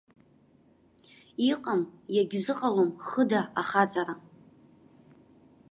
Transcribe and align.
Иҟам, 1.51 1.81
иагьзыҟалом 2.15 2.89
хыда 3.07 3.41
ахаҵара! 3.61 4.15